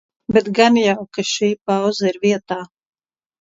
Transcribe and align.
Bet 0.35 0.47
gan 0.59 0.79
jau, 0.83 0.95
ka 1.17 1.25
šī 1.33 1.51
pauze 1.69 2.09
ir 2.13 2.19
vietā. 2.25 2.59